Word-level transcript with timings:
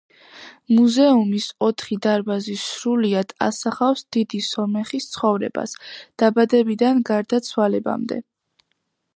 მუზეუმის 0.77 1.49
ოთხი 1.67 1.97
დარბაზი 2.05 2.55
სრულიად 2.61 3.35
ასახავს 3.49 4.03
დიდი 4.17 4.41
სომეხის 4.47 5.07
ცხოვრებას, 5.13 5.77
დაბადებიდან 6.23 7.07
გარდაცვალებამდე. 7.13 8.23